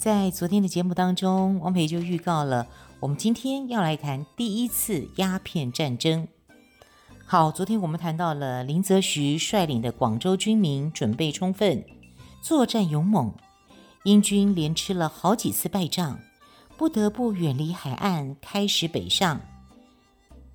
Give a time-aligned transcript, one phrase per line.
[0.00, 2.66] 在昨天的节目当中，王培就预告了，
[3.00, 6.26] 我们今天要来谈第一次鸦片战争。
[7.26, 11.84] 好，昨天我们谈到了林则徐率领的广州军民准备充分，
[12.40, 13.34] 作战勇猛，
[14.04, 16.18] 英军连吃了好几次败仗，
[16.78, 19.42] 不得不远离海岸，开始北上。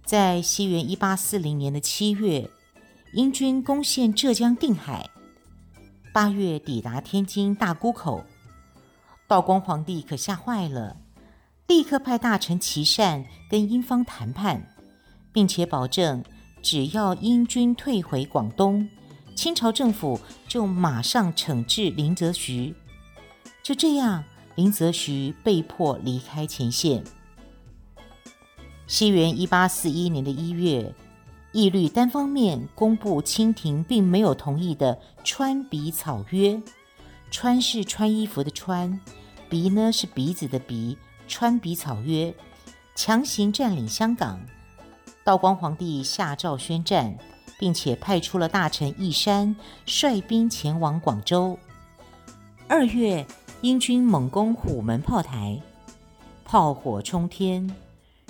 [0.04, 2.50] 在西元一八四零年的七月，
[3.14, 5.08] 英军攻陷浙江定海，
[6.12, 8.26] 八月抵达天津大沽口，
[9.28, 10.98] 道光皇帝可吓坏了，
[11.68, 14.76] 立刻派大臣琦善跟英方谈判，
[15.32, 16.24] 并且保证。
[16.62, 18.90] 只要英军退回广东，
[19.36, 22.74] 清朝政府就马上惩治林则徐。
[23.62, 24.24] 就这样，
[24.56, 27.04] 林则徐被迫离开前线。
[28.88, 30.92] 西元一八四一年的一月，
[31.52, 36.54] 义律单方面公布清廷并没有同意的《川鼻草约》，
[37.32, 39.00] 川是穿衣服的川，
[39.50, 40.98] 鼻呢是鼻子的鼻，
[41.32, 42.32] 《穿鼻草约》
[42.96, 44.40] 强行占领香港。
[45.24, 47.18] 道光皇帝下诏宣战，
[47.60, 51.58] 并且派出了大臣义山率兵前往广州。
[52.68, 53.26] 二月，
[53.62, 55.60] 英军猛攻虎门炮台，
[56.46, 57.76] 炮火冲天。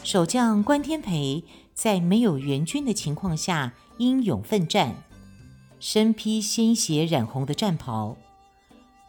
[0.03, 4.95] 守将关天培在没有援军的情况下英勇奋战，
[5.79, 8.15] 身披鲜血染红的战袍，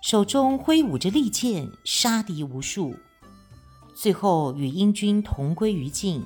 [0.07, 2.95] 手中挥舞着利剑，杀敌无数，
[3.93, 6.25] 最后与英军同归于尽。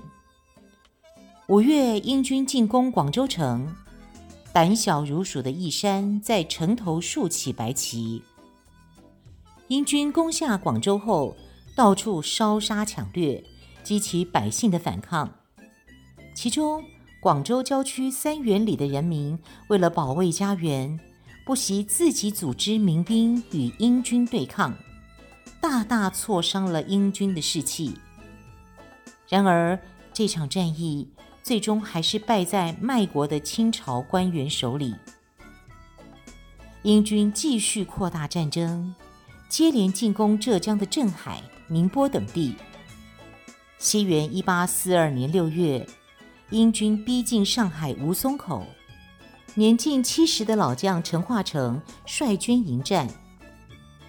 [1.49, 3.75] 五月，英军进攻广州城，
[4.53, 8.23] 胆小如鼠的义山在城头竖起白旗。
[9.69, 11.35] 英军攻下广州后，
[11.75, 13.43] 到处烧杀抢掠，
[13.83, 15.33] 激起百姓的反抗。
[16.35, 16.85] 其中，
[17.23, 19.39] 广州郊区三元里的人民
[19.71, 21.01] 为了保卫家园，
[21.51, 24.73] 不惜自己组织民兵与英军对抗，
[25.61, 27.93] 大大挫伤了英军的士气。
[29.29, 29.77] 然而，
[30.13, 31.09] 这场战役，
[31.43, 34.95] 最终还是败在卖国的清朝官员手里。
[36.83, 38.95] 英军继续扩大战争，
[39.49, 42.55] 接连进攻浙江的镇海、宁波等地。
[43.77, 45.85] 西元一八四二年六月，
[46.51, 48.65] 英军逼近上海吴淞口，
[49.55, 53.09] 年近七十的老将陈化成率军迎战，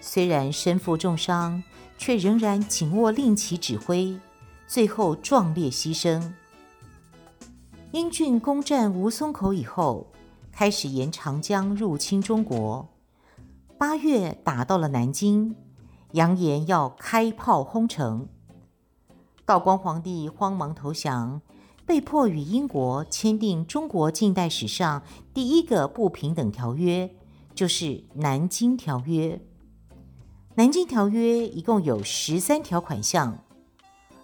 [0.00, 1.60] 虽然身负重伤，
[1.98, 4.16] 却仍然紧握令旗指挥，
[4.68, 6.22] 最后壮烈牺牲。
[7.90, 10.06] 英军攻占吴淞口以后，
[10.52, 12.88] 开始沿长江入侵中国。
[13.76, 15.56] 八月打到了南京，
[16.12, 18.28] 扬言要开炮轰城。
[19.44, 21.42] 道光皇帝慌忙投降，
[21.92, 25.02] 被迫与英国签订中国近代史上
[25.34, 27.14] 第一个不平等条约，
[27.54, 29.36] 就是《南京条约》。
[30.54, 31.20] 《南京条约》
[31.50, 33.36] 一共有十三条款项，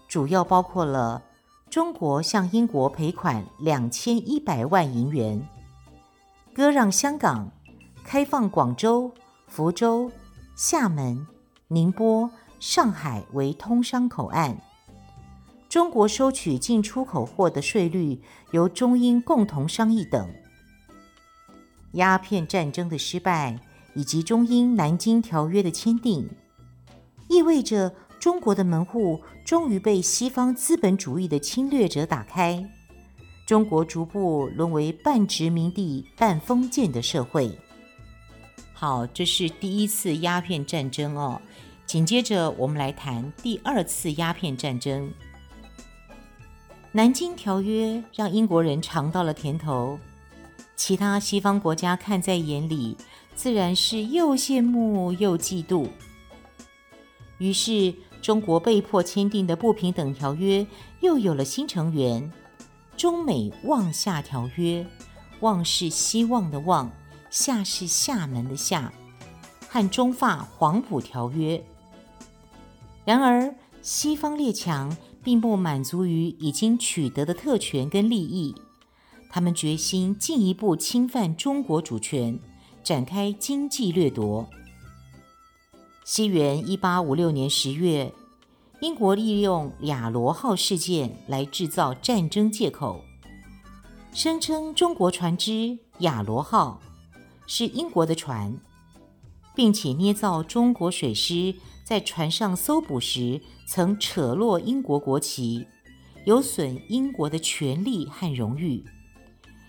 [0.08, 1.22] 主要包括了。
[1.68, 5.46] 中国向英国赔款两千一百万银元，
[6.54, 7.52] 割让香港，
[8.02, 9.12] 开放广州、
[9.46, 10.10] 福州、
[10.56, 11.26] 厦门、
[11.66, 14.58] 宁波、上海为通商口岸。
[15.68, 18.20] 中国收取进出口货的税率
[18.52, 20.32] 由中英共同商议等。
[21.92, 23.58] 鸦片战争的失败
[23.94, 26.28] 以及中英《南京条约》的签订，
[27.28, 27.94] 意味着。
[28.20, 32.68] 中国的门户终于被西方资本主义的侵略者打开，
[33.46, 37.56] 中国逐步沦为半殖民地半封建的社会。
[38.72, 41.40] 好，这是第一次鸦片战争哦。
[41.86, 45.08] 紧接着，我们来谈第二次鸦片战争。
[46.98, 49.96] 《南京条约》让英国人尝到了甜头，
[50.74, 52.96] 其他西方国家看在眼里，
[53.36, 55.88] 自然是又羡慕又嫉妒。
[57.38, 60.66] 于是，中国被迫签订的不平等条约
[60.98, 62.32] 又有了新成员——
[62.98, 64.84] 中美望厦条约。
[65.38, 66.90] 望是希望的望，
[67.30, 68.92] 厦是厦门的厦，
[69.68, 71.64] 和中法黄埔条约。
[73.04, 78.54] 然而，西方列强并不满足于已经取得的特权跟利益，
[79.28, 82.38] 他们决心进一步侵犯中国主权，
[82.82, 84.48] 展开经济掠夺。
[86.04, 88.14] 西元一八五六年十月，
[88.80, 93.04] 英国利用亚罗号事件来制造战争借口，
[94.14, 96.80] 声称中国船只亚罗号
[97.46, 98.58] 是英国的船，
[99.54, 101.54] 并且捏造中国水师
[101.84, 105.66] 在船上搜捕时曾扯落英国国旗，
[106.24, 108.82] 有损英国的权利和荣誉，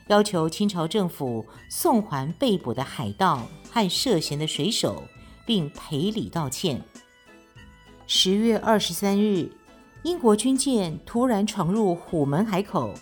[0.07, 5.03] 要求清朝政府送还被捕的海盗和涉嫌的水手，
[5.45, 6.81] 并赔礼道歉。
[8.07, 9.51] 十月二十三日，
[10.03, 12.93] 英国军舰突然闯入虎门海口，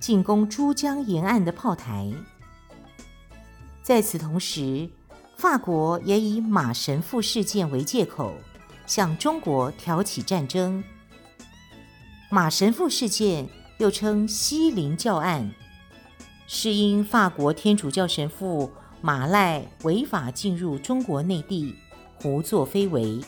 [0.00, 2.12] 进攻珠江沿岸的炮台。
[3.80, 4.90] 在此同时，
[5.36, 8.34] 法国也以马神父事件为借口，
[8.86, 10.82] 向中国挑起战争。
[12.30, 13.48] 马神父事件
[13.78, 15.52] 又称西林教案，
[16.46, 18.70] 是因法国天主教神父
[19.00, 21.74] 马赖违法进入中国内地，
[22.16, 23.20] 胡作非为。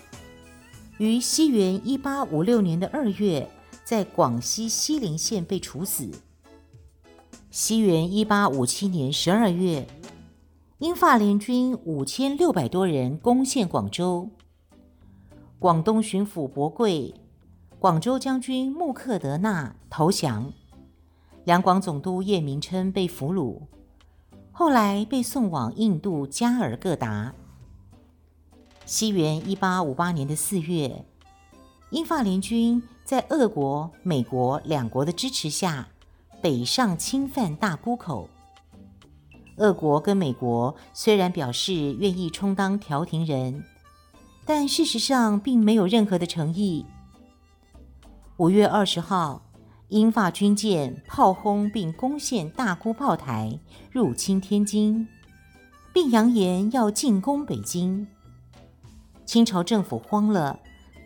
[0.99, 3.51] 于西元一八五六年的二月，
[3.85, 6.11] 在广西西林县被处死。
[7.51, 9.87] 西元一八五七年十二月，
[10.79, 14.31] 英法联军五千六百多人攻陷广州，
[15.65, 17.15] 广东巡抚伯贵、
[17.79, 20.53] 广州将军穆克德纳投降，
[21.45, 23.63] 两广总督叶明琛被俘虏，
[24.53, 27.33] 后来被送往印度加尔各答。
[28.85, 31.03] 西元一八五八年的四月，
[31.89, 35.89] 英法联军在俄国、美国两国的支持下，
[36.43, 38.29] 北上侵犯大沽口。
[39.57, 43.65] 俄国跟美国虽然表示愿意充当调停人，
[44.47, 46.85] 但事实上并没有任何的诚意。
[48.37, 49.43] 五月二十号，
[49.89, 53.59] 英法军舰炮轰并攻陷大沽炮台，
[53.91, 55.07] 入侵天津，
[55.93, 58.07] 并扬言要进攻北京。
[59.25, 60.59] 清朝政府慌了，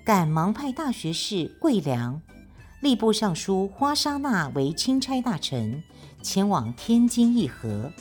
[0.05, 2.21] 赶忙派大学士桂良、
[2.83, 5.83] 吏部尚书花沙纳为钦差大臣，
[6.23, 7.93] 前往天津议和。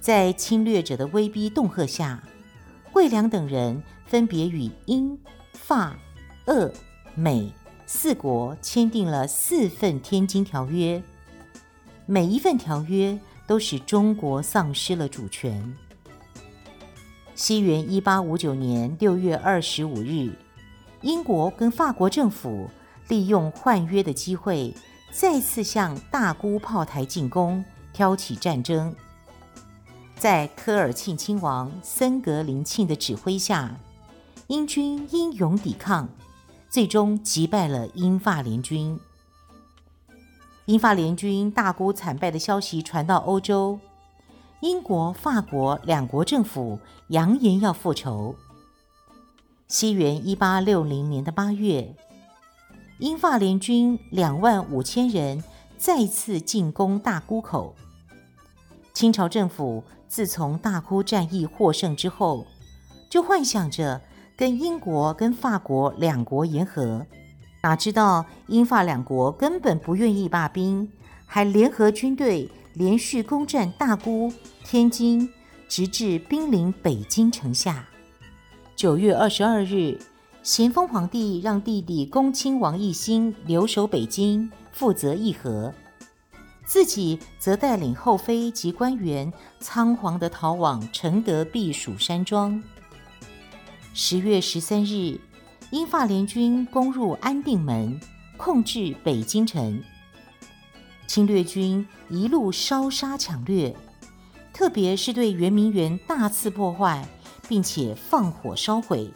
[0.00, 2.22] 在侵略者的威逼恫吓下，
[2.94, 5.18] 桂良等人分别与英、
[5.52, 5.98] 法、
[6.46, 6.72] 俄、
[7.16, 7.52] 美
[7.86, 10.98] 四国签订了四份《天津条约》，
[12.06, 13.18] 每一份条约
[13.48, 15.76] 都使中国丧失了主权。
[17.34, 20.30] 西元一八五九年六月二十五日，
[21.00, 22.70] 英国跟法国政府
[23.08, 24.72] 利用换约的机会，
[25.10, 28.94] 再次向大沽炮台进攻，挑起战争。
[30.16, 33.78] 在科尔沁亲王森格林沁的指挥下，
[34.46, 36.08] 英军英勇抵抗，
[36.70, 38.98] 最终击败了英法联军。
[40.66, 43.78] 英法联军大沽惨败的消息传到欧洲。
[44.60, 46.78] 英国、法国两国政府
[47.08, 48.34] 扬言要复仇。
[49.68, 51.94] 西元一八六零年的八月，
[52.98, 55.44] 英法联军两万五千人
[55.76, 57.74] 再次进攻大沽口。
[58.94, 59.84] 清朝政府
[60.14, 62.46] 自从大沽战役获胜之后，
[63.10, 64.00] 就幻想着
[64.36, 67.04] 跟英国、跟法国两国言和，
[67.64, 70.88] 哪知道英法两国根本不愿意罢兵，
[71.26, 72.48] 还联合军队。
[72.74, 74.32] 连续攻占大沽、
[74.64, 75.28] 天津，
[75.68, 77.84] 直至兵临北京城下。
[78.76, 79.98] 九月二十二日，
[80.44, 85.72] 咸丰皇帝让弟弟恭亲王奕欣留守北京，负责议和，
[86.66, 92.62] 自己则带领后妃及官员仓皇地逃往承德避暑山庄。
[93.92, 95.20] 十月十三日，
[95.70, 98.00] 英法联军攻入安定门，
[98.36, 99.82] 控制北京城。
[101.06, 103.76] 侵略军一路烧杀抢掠，
[104.52, 107.06] 特别是对圆明园大肆破坏，
[107.46, 109.12] 并且放火烧毁。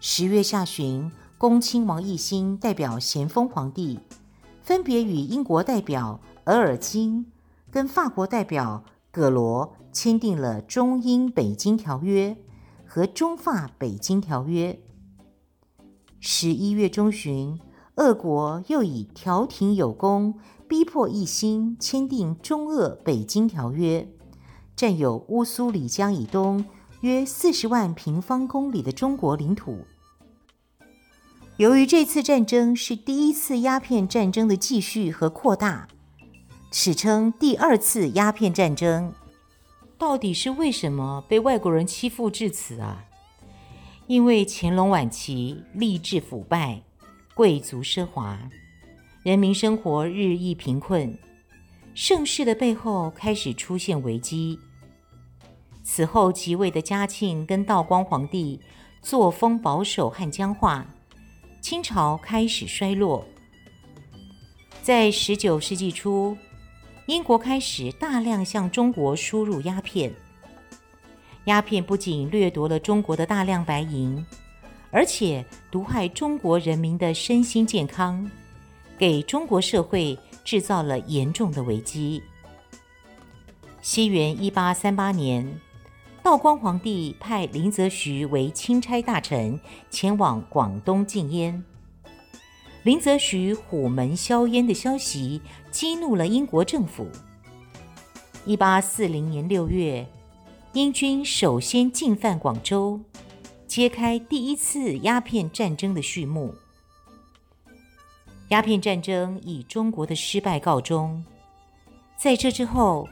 [0.00, 4.00] 十月下旬，恭亲王奕欣代表咸丰皇帝，
[4.72, 7.26] 分别与英国代表额尔金
[7.70, 12.38] 跟法国代表葛罗签订了中英北京条约
[12.86, 14.80] 和中法北京条约。
[16.20, 17.60] 十一月中旬。
[17.96, 24.08] 俄国又以调停有功，逼迫奕欣签订中俄北京条约，
[24.74, 26.64] 占有乌苏里江以东
[27.02, 29.80] 约四十万平方公里的中国领土。
[31.62, 35.86] 由于这次战争是第一次鸦片战争的继续和扩大，
[36.72, 39.14] 史称第二次鸦片战争。
[39.96, 43.04] 到底是为什么被外国人欺负至此啊？
[44.08, 46.82] 因为乾隆晚期吏治腐败。
[47.32, 48.36] 贵族奢华，
[49.22, 51.16] 人民生活日益贫困，
[51.94, 54.58] 盛世的背后开始出现危机。
[55.84, 58.60] 此后即位的嘉庆跟道光皇帝
[59.00, 60.84] 作风保守和僵化，
[61.62, 63.24] 清朝开始衰落。
[64.82, 66.36] 在十九世纪初，
[67.06, 70.12] 英国开始大量向中国输入鸦片。
[71.44, 74.26] 鸦片不仅掠夺了中国的大量白银，
[74.90, 78.28] 而且毒害中国人民的身心健康，
[78.98, 82.20] 给中国社会制造了严重的危机。
[83.80, 85.48] 西元一八三八年，
[86.22, 89.58] 道光皇帝派林则徐为钦差大臣，
[89.90, 91.62] 前往广东禁烟。
[92.84, 97.08] 林则徐虎门销烟的消息激怒了英国政府。
[98.46, 100.06] 一八四零年六月，
[100.74, 103.00] 英军首先进犯广州，
[103.66, 106.54] 揭开第一次鸦片战争的序幕。
[108.50, 111.24] 鸦片战争以中国的失败告终。
[112.16, 113.08] 在这之后，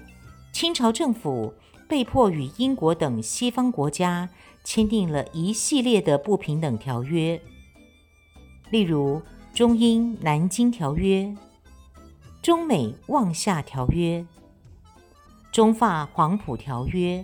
[0.53, 1.53] 清朝政府
[1.91, 4.31] 被迫与英国等西方国家
[4.63, 7.43] 签订了一系列的不平等条约，
[8.71, 9.17] 例如
[9.53, 11.23] 《中英南京条约》、
[12.41, 14.19] 《中美望厦条约》、
[15.51, 17.19] 《中法黄埔条约》，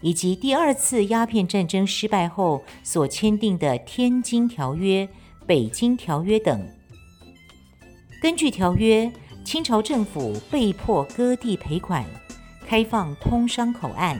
[0.00, 5.04] 以及第二次鸦片战争失败后所签订的《天津条约》、
[5.44, 6.64] 《北京条约》等。
[8.22, 9.12] 根据条约，
[9.44, 12.06] 清朝政府被迫割地赔款，
[12.66, 14.18] 开放通商口岸，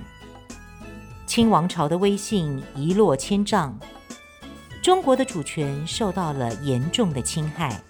[1.26, 3.76] 清王朝的威信一落千丈，
[4.82, 7.80] 中国的主权受到了严重的侵害。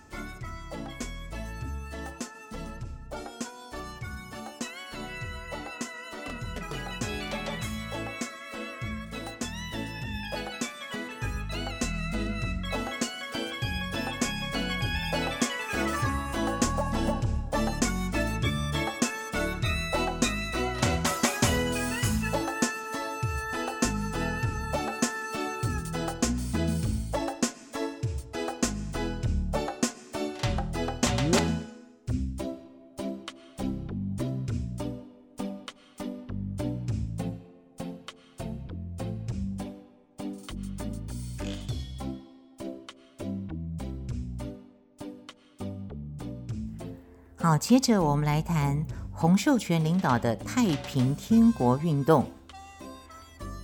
[47.44, 48.82] 好，接着我们来谈
[49.12, 52.26] 洪秀全领导的太平天国运动。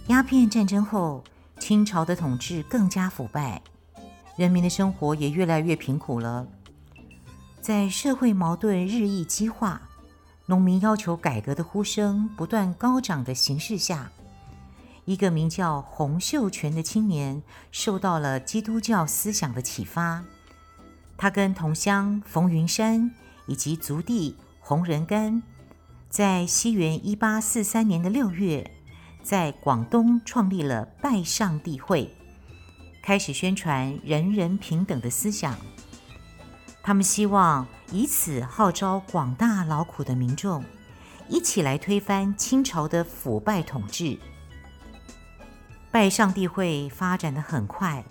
[0.08, 1.24] 鸦片战争后，
[1.58, 3.62] 清朝的统治更加腐败，
[4.36, 6.46] 人民的生活也越来越贫苦了。
[7.62, 9.80] 在社会矛盾日益激化、
[10.44, 14.12] 农民要求改革的呼声不断高涨的形势下，
[15.06, 20.22] 一个名叫洪秀全的青年受到了基督教思想的启发，
[21.16, 23.10] 他跟同乡冯云山。
[23.50, 25.42] 以及族弟洪仁玕，
[26.08, 28.70] 在西元一八四三年的六月，
[29.24, 32.14] 在广东创立了拜上帝会，
[33.02, 35.58] 开始宣传人人平等的思想。
[36.80, 40.64] 他们希望以此号召广大劳苦的民众，
[41.28, 44.16] 一起来推翻清朝的腐败统治。
[45.90, 48.04] 拜上帝会发展的很快，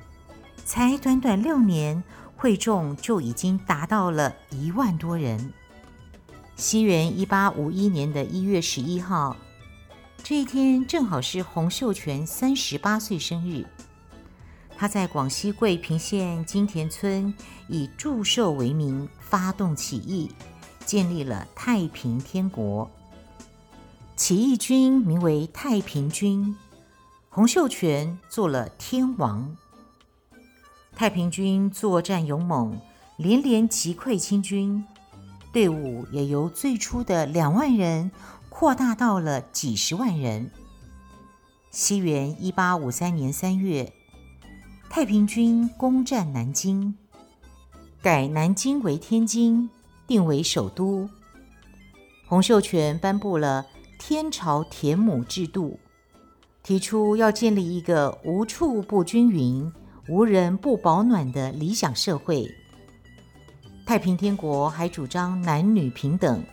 [0.65, 2.03] 才短短六年。
[2.39, 5.51] 会众就已经达到了一万多人。
[6.55, 9.35] 西元一八五一年的一月十一号，
[10.23, 13.65] 这一天正好是洪秀全三十八岁生日。
[14.77, 17.33] 他在广西桂平县金田村
[17.67, 20.31] 以祝寿为名发动起义，
[20.85, 22.89] 建立了太平天国。
[24.15, 26.55] 起义军名为太平军，
[27.27, 29.57] 洪秀全做了天王。
[30.99, 32.77] 太平军作战勇猛，
[33.15, 34.83] 连连击溃清军，
[35.53, 38.11] 队伍也由最初的两万人
[38.49, 40.51] 扩大到了几十万人。
[41.71, 43.93] 西元一八五三年三月，
[44.89, 46.93] 太平军攻占南京，
[48.01, 49.69] 改南京为天津，
[50.05, 51.09] 定为首都。
[52.27, 53.65] 洪秀全颁布了
[53.97, 55.79] 天朝田亩制度，
[56.61, 59.71] 提出要建立一个无处不均匀。
[60.09, 62.51] 无人不保暖的理想社会，
[63.85, 66.43] 太平天国还主张男女平等，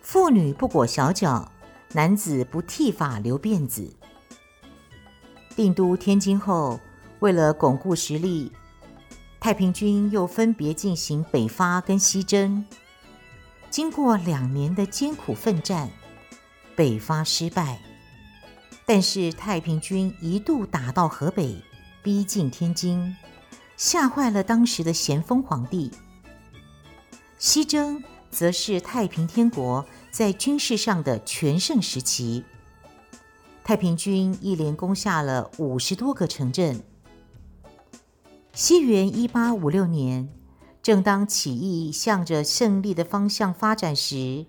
[0.00, 1.52] 妇女不裹小脚，
[1.92, 3.94] 男子不剃发留辫子。
[5.54, 6.80] 定都天津后，
[7.18, 8.50] 为了巩固实力，
[9.38, 12.64] 太平军又分别进行北伐跟西征。
[13.68, 15.90] 经过两年的艰苦奋战，
[16.74, 17.80] 北伐失败。
[18.88, 21.60] 但是太平军一度打到河北，
[22.06, 23.16] 逼近天津，
[23.76, 25.90] 吓坏了当时的咸丰皇帝。
[27.36, 32.44] 西征则是太平天国在军事上的全盛时期。
[33.64, 36.80] 太平军一连攻下了五十多个城镇。
[38.52, 40.28] 西元一八五六年，
[40.80, 44.46] 正当起义向着胜利的方向发展时，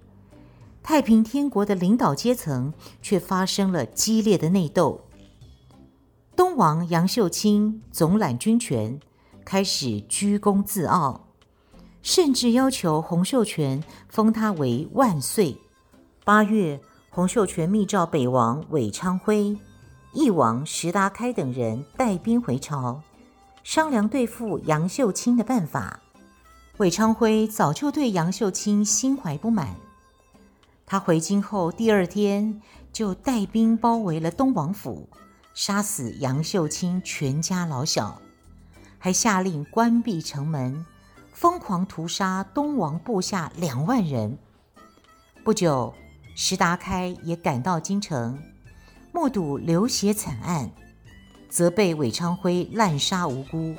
[0.84, 2.72] 太平天国的领导阶层
[3.02, 5.07] 却发生了激烈的内斗。
[6.38, 9.00] 东王杨秀清总揽军权，
[9.44, 11.30] 开始居功自傲，
[12.04, 15.58] 甚至要求洪秀全封他为万岁。
[16.24, 16.80] 八月，
[17.10, 19.58] 洪秀全密召北王韦昌辉、
[20.14, 23.02] 翼王石达开等人带兵回朝，
[23.64, 26.02] 商量对付杨秀清的办法。
[26.78, 29.76] 韦昌辉早就对杨秀清心怀不满，
[30.86, 32.62] 他回京后第二天
[32.94, 35.10] 就带兵包围了东王府，
[35.58, 38.22] 杀死杨秀清全家老小，
[39.00, 40.86] 还下令关闭城门，
[41.34, 44.38] 疯狂屠杀东王部下两万人。
[45.44, 45.96] 不久，
[46.36, 48.40] 石达开也赶到京城，
[49.12, 50.70] 目睹流血惨案，
[51.50, 53.76] 责备韦昌辉滥杀无辜。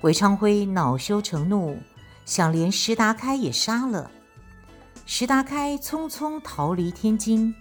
[0.00, 1.76] 韦昌辉恼羞成怒，
[2.24, 4.10] 想连石达开也杀了。
[5.04, 7.54] 石达开匆匆逃离天津。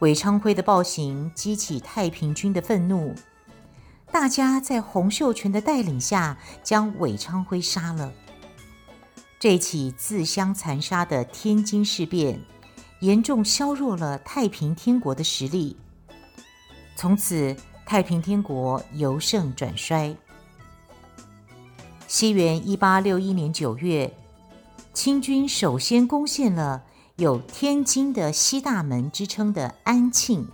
[0.00, 3.14] 韦昌辉的暴行激起太平军的愤怒，
[4.12, 8.12] 大家在洪秀全的带领下将韦昌辉杀了。
[9.40, 12.40] 这起自相残杀的天津事变，
[13.00, 15.76] 严重削弱了太平天国的实力。
[16.94, 20.16] 从此，太平天国由盛转衰。
[22.06, 24.12] 西元一八六一年九月，
[24.92, 26.84] 清军首先攻陷了
[27.18, 30.46] 有“天津的西大门”之称的安庆，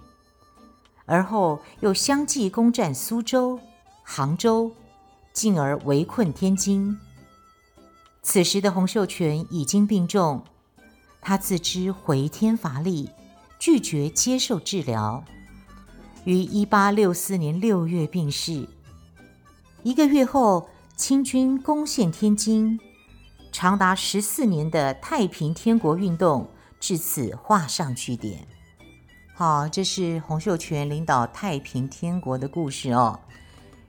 [1.04, 3.60] 而后又相继攻占苏州、
[4.02, 4.72] 杭州，
[5.34, 6.98] 进而围困天津。
[8.22, 10.42] 此时的洪秀全已经病重，
[11.20, 13.10] 他自知回天乏力，
[13.58, 15.22] 拒绝接受治疗，
[16.24, 18.66] 于一八六四年六月病逝。
[19.82, 22.80] 一个月后，清军攻陷天津，
[23.52, 26.48] 长达十四年的太平天国运动
[26.84, 28.46] 至此画上句点。
[29.32, 33.18] 好，这是洪秀全领导太平天国的故事哦。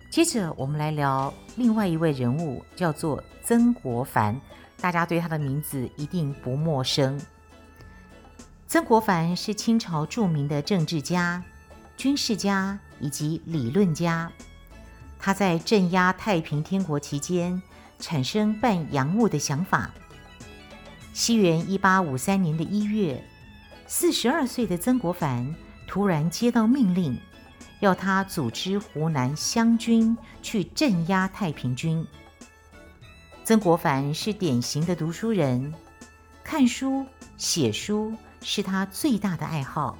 [0.10, 4.40] 接着我们来聊另外一位人物，叫做曾国藩。
[4.80, 7.20] 大家对他的名字一定不陌生。
[8.66, 11.44] 曾国藩是清朝著名的政治家、
[11.98, 14.32] 军事家以及理论家。
[15.20, 17.62] 他在镇压太平天国期间，
[18.00, 19.92] 产生办洋务的想法。
[21.16, 23.24] 西元一八五三年的一月，
[23.88, 25.56] 四十二岁的曾国藩
[25.88, 27.18] 突然接到命令，
[27.80, 32.06] 要他组织湖南湘军去镇压太平军。
[33.46, 35.74] 曾国藩是典型的读书人，
[36.44, 37.06] 看书、
[37.38, 39.98] 写书是他最大的爱好。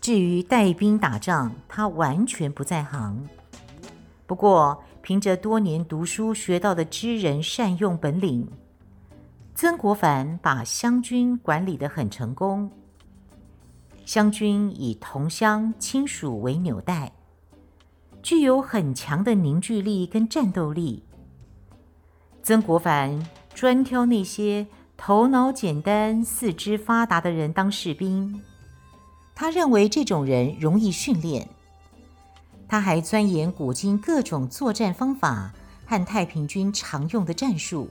[0.00, 3.28] 至于带兵打仗，他完全不在行。
[4.26, 8.48] 不过，凭着多年读书学到的知人善用本领，
[9.58, 12.70] 曾国藩把湘军管理得很成功。
[14.04, 17.10] 湘军以同乡亲属为纽带，
[18.22, 21.02] 具有很强的凝聚力跟战斗力。
[22.42, 28.42] 曾国藩专挑那些头脑简单、四肢发达的人当士兵，
[29.34, 31.48] 他认为这种人容易训练。
[32.68, 35.50] 他还钻研古今各种作战方法
[35.86, 37.88] 和太平军常用的战术，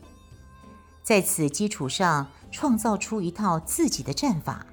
[1.06, 4.66] 在此基础上创造出一套自己的战法。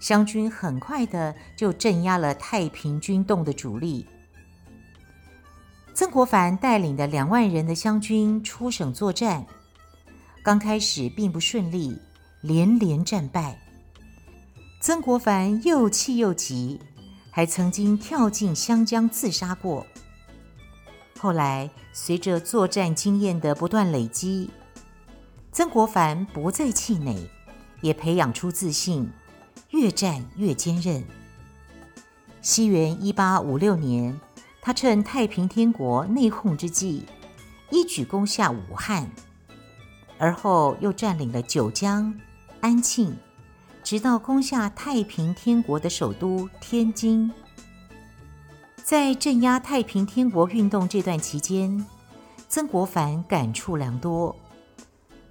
[0.00, 4.06] 湘军很快的就镇压了太平军动的主力。
[5.92, 9.46] 曾国藩带领的两万人的湘军出省作战，
[10.42, 11.96] 刚开始并不顺利，
[12.40, 13.60] 连连战败。
[14.80, 16.80] 曾国藩又气又急。
[17.30, 19.86] 还曾经跳进湘江自杀过。
[21.20, 24.50] 后来，随着作战经验的不断累积，
[25.50, 27.28] 曾国藩不再气馁，
[27.80, 29.10] 也培养出自信，
[29.70, 31.04] 越战越坚韧。
[32.40, 34.20] 西元一八五六年，
[34.60, 37.06] 他趁太平天国内讧之际，
[37.70, 39.10] 一举攻下武汉，
[40.18, 42.14] 而后又占领了九江、
[42.60, 43.16] 安庆。
[43.82, 47.32] 直到攻下太平天国的首都天津，
[48.84, 51.86] 在镇压太平天国运动这段期间，
[52.48, 54.36] 曾国藩感触良多，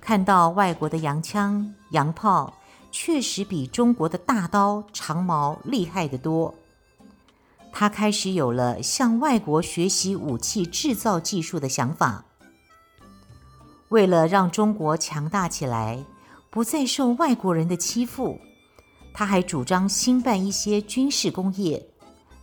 [0.08, 2.54] 看到外国的洋枪、洋炮
[2.94, 6.56] 确实比中国的大刀、长矛厉害得多，
[7.74, 12.24] 他开始有了向外国学习武器制造技术的想法。
[13.90, 16.06] 为了让中国强大起来，
[16.50, 18.40] 不再受外国人的欺负。
[19.14, 21.86] 他还主张兴办一些军事工业，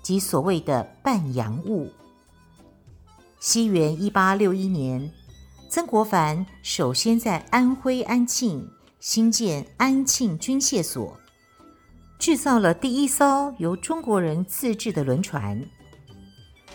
[0.03, 1.90] 即所谓的办洋务。
[3.40, 5.11] 西元一八六一年，
[5.74, 11.18] 曾国藩首先在安徽安庆兴建安庆军械所，
[12.16, 15.60] 制造了第一艘由中国人自制的轮船。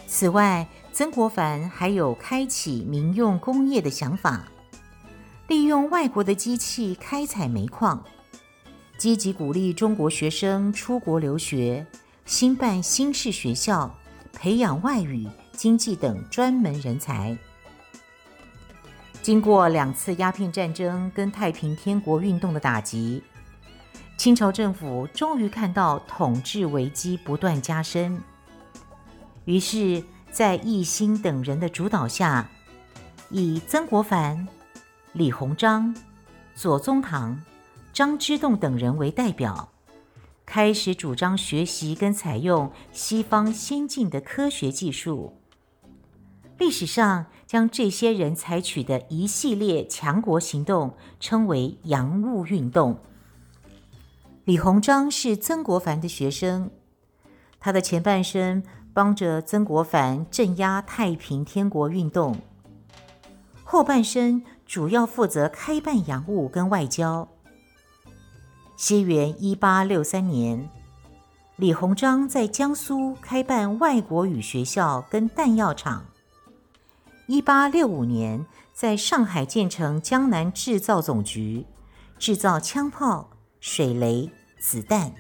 [0.06, 4.46] 此外，曾国藩还有开启民用工业的想法，
[5.48, 8.04] 利用外国的机器开采煤矿。
[8.98, 11.88] 积极鼓励中国学生出国留学，
[12.26, 13.90] 兴办新式学校，
[14.34, 17.38] 培养外语、经济等专门人才。
[19.30, 23.22] 经过两次鸦片战争跟太平天国运动的打击，
[24.18, 28.20] 清朝政府终于看到统治危机不断加深，
[29.46, 32.50] 于是，在奕欣等人的主导下，
[33.30, 34.48] 以曾国藩、
[35.14, 35.96] 李鸿章、
[36.56, 37.40] 左宗棠。
[37.94, 39.70] 张之洞等人为代表，
[40.44, 45.36] 开始主张学习跟采用西方先进的科学技术。
[46.58, 53.00] 历史上将这些人采取的一系列强国行动称为“洋务运动”。
[54.46, 56.70] 李鸿章是曾国藩的学生，
[57.60, 58.62] 他的前半生
[58.94, 62.38] 帮着曾国藩镇压太平天国运动，
[63.64, 67.28] 后半生主要负责开办洋务跟外交。
[68.78, 70.70] 西元一八六三年，
[71.56, 76.06] 李鸿章在江苏开办外国语学校跟弹药厂。
[77.30, 81.64] 一八六五年，在上海建成江南制造总局，
[82.18, 85.14] 制造枪炮、水雷、子弹。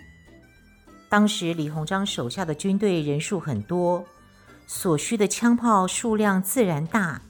[1.08, 4.04] 当时李鸿章手下的军队人数很多，
[4.66, 7.22] 所需的枪炮数量自然大。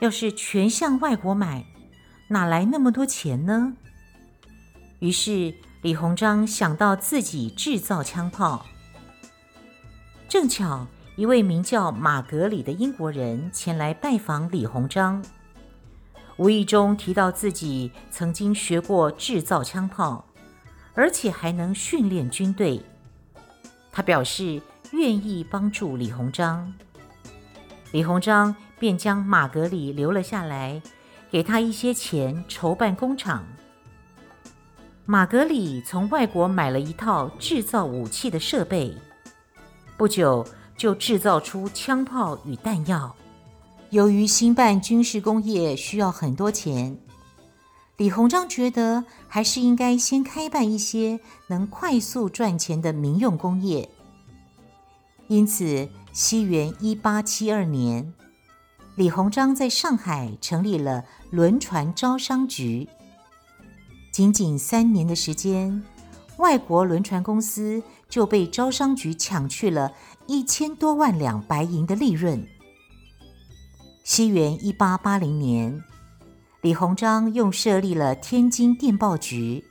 [0.00, 1.64] 要是全向外国买，
[2.28, 3.72] 哪来那么多钱呢？
[4.98, 8.66] 于是，李鸿章想到自己制造枪炮。
[10.28, 15.24] 正巧一位名叫马格里的英国人前来拜访李鸿章，
[16.36, 20.22] 无意中提到自己曾经学过制造枪炮，
[20.92, 22.82] 而且还能训练军队。
[23.90, 24.60] 他表示
[24.92, 26.70] 愿意帮助李鸿章，
[27.92, 30.82] 李鸿章便将马格里留了下来，
[31.30, 33.42] 给他一些钱筹办工厂。
[35.06, 38.94] 马格里从外国买了一套制造武器的设备，
[39.96, 43.14] 不久就制造出枪炮与弹药。
[43.90, 46.98] 由于兴办军事工业需要很多钱，
[47.96, 53.88] 李鸿章觉得还是应该先开办一些能快速赚钱的民用工业。
[55.28, 58.12] 因此，西元一八七二年，
[58.96, 62.88] 李鸿章在上海成立了轮船招商局。
[64.12, 65.82] 仅仅三年的时间，
[66.38, 69.92] 外国轮船公司就被招商局抢去了
[70.26, 72.46] 一千多万两白银的利润。
[74.04, 75.82] 西元一八八零年，
[76.60, 79.64] 李鸿章又设立了天津电报局，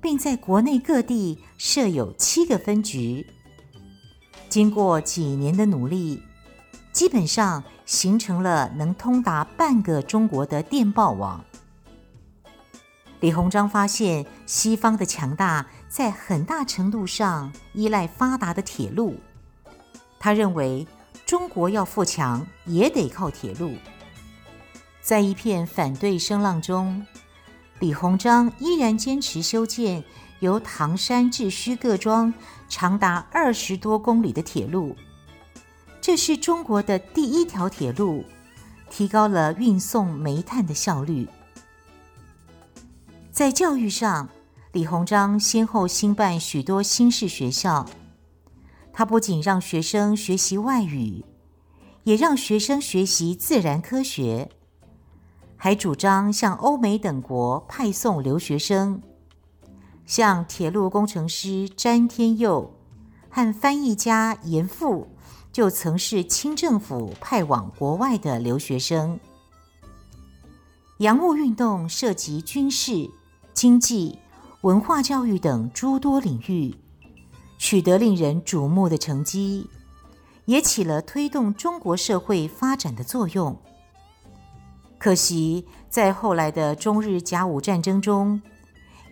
[0.00, 3.26] 并在国内各地设有七个分局。
[4.48, 6.22] 经过几年的努力，
[6.92, 11.44] 基本上形成了能通达半个中国的电报网。
[13.20, 19.16] 李鸿章发现，西方的强大在很大程度上依赖发达的铁路。
[20.20, 20.86] 他认为，
[21.26, 23.74] 中国要富强也得靠铁路。
[25.02, 27.04] 在一片反对声浪中，
[27.80, 30.04] 李鸿章依然坚持修建
[30.38, 32.32] 由唐山至胥各庄
[32.68, 34.94] 长达二十多公里的铁路。
[36.00, 38.24] 这是中国的第一条铁路，
[38.88, 41.26] 提高了运送煤炭的效率。
[43.32, 44.28] 在教育上，
[44.72, 47.84] 李鸿章先后兴办许多新式学校。
[48.92, 51.24] 他不仅让学生学习外语，
[52.04, 54.48] 也让学生学习自然科学，
[55.56, 59.02] 还主张向欧美等国派送留学生。
[60.06, 62.72] 像铁路工程师詹天佑
[63.28, 65.08] 和翻译家严复，
[65.52, 69.18] 就曾是清政府派往国外的留学生。
[70.98, 73.10] 洋务运动涉及军事。
[73.52, 74.16] 经济、
[74.62, 76.74] 文化教育等诸多领域，
[77.56, 79.66] 取得令人瞩目的成绩，
[80.44, 83.58] 也起了推动中国社会发展的作用。
[84.98, 88.42] 可惜，在后来的中日甲午战争中，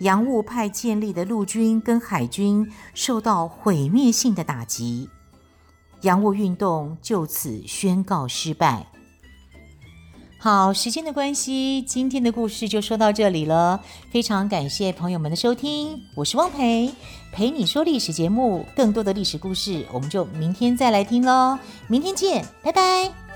[0.00, 5.08] 洋务派建立的陆军跟海军受到毁灭性的打击，
[6.02, 8.87] 洋务运动就此宣告失败。
[10.40, 13.81] 好，时间的关系，今天的故事就说到这里了。
[14.09, 16.94] 非常感谢朋友们的收听，我是汪培，
[17.33, 21.59] 陪你说历史节目，更多的历史故事，我们就明天再来听喽。
[21.88, 23.27] 明天见，拜拜。